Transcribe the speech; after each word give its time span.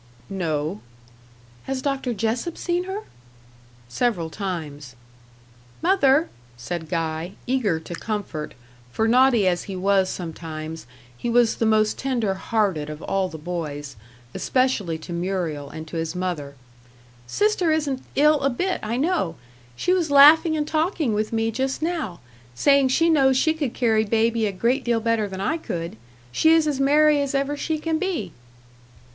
"No." 0.31 0.79
"Has 1.65 1.83
Dr. 1.83 2.11
Jessop 2.15 2.57
seen 2.57 2.85
her?" 2.85 3.01
"Several 3.87 4.31
times." 4.31 4.95
"Mother," 5.83 6.27
said 6.57 6.89
Guy, 6.89 7.33
eager 7.45 7.79
to 7.81 7.93
comfort 7.93 8.55
for 8.91 9.07
naughty 9.07 9.47
as 9.47 9.65
he 9.65 9.75
was 9.75 10.09
sometimes, 10.09 10.87
he 11.15 11.29
was 11.29 11.57
the 11.57 11.67
most 11.67 11.99
tender 11.99 12.33
hearted 12.33 12.89
of 12.89 13.03
all 13.03 13.29
the 13.29 13.37
boys, 13.37 13.95
especially 14.33 14.97
to 14.97 15.13
Muriel 15.13 15.69
and 15.69 15.87
to 15.89 15.97
his 15.97 16.15
mother, 16.15 16.55
"sister 17.27 17.71
isn't 17.71 18.01
ill 18.15 18.41
a 18.41 18.49
bit, 18.49 18.79
I 18.81 18.97
know. 18.97 19.35
She 19.75 19.93
was 19.93 20.09
laughing 20.09 20.57
and 20.57 20.67
talking 20.67 21.13
with 21.13 21.31
me 21.31 21.51
just 21.51 21.79
now 21.83 22.21
saying 22.55 22.87
she 22.87 23.07
knows 23.07 23.37
she 23.37 23.53
could 23.53 23.75
carry 23.75 24.03
baby 24.03 24.47
a 24.47 24.51
great 24.51 24.83
deal 24.83 24.99
better 24.99 25.27
than 25.27 25.41
I 25.41 25.57
could. 25.57 25.95
She 26.31 26.55
is 26.55 26.65
as 26.65 26.79
merry 26.79 27.21
as 27.21 27.35
ever 27.35 27.55
she 27.55 27.77
can 27.77 27.99
be." 27.99 28.31